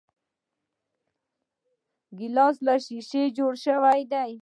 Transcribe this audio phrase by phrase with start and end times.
[2.17, 4.35] ګیلاس له شیشې جوړ شوی وي.